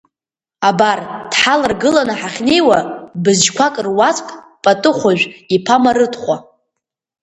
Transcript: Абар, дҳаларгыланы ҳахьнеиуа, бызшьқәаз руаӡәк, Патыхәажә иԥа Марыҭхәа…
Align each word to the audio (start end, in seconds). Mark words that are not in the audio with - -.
Абар, 0.69 0.99
дҳаларгыланы 1.31 2.13
ҳахьнеиуа, 2.19 2.79
бызшьқәаз 3.23 3.75
руаӡәк, 3.85 4.29
Патыхәажә 4.63 5.25
иԥа 5.55 5.75
Марыҭхәа… 5.83 6.35